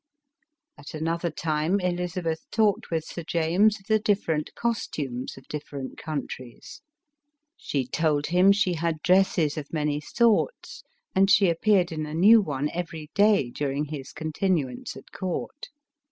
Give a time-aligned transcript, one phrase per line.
[0.79, 5.95] At anothei time Elizabeth talked with Sir James of the different cos tames of different
[5.99, 6.81] countries.
[7.55, 9.29] She told him she had 310 ELIZABETH OF ENGLAND.
[9.29, 10.83] dresses of many sorts;
[11.13, 15.67] and she appeared in a new one every day during his continuance at court.